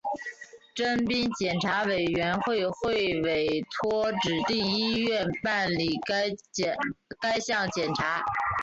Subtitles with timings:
[0.73, 5.95] 征兵检查委员会会委托指定医院办理
[7.21, 8.23] 该项检查。